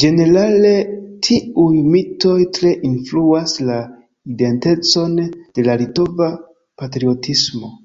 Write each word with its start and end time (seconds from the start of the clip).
Ĝenerale 0.00 0.72
tiuj 1.26 1.78
mitoj 1.92 2.34
tre 2.58 2.72
influas 2.90 3.56
la 3.70 3.78
identecon 4.34 5.18
de 5.24 5.70
la 5.72 5.80
litova 5.86 6.34
patriotismo. 6.84 7.76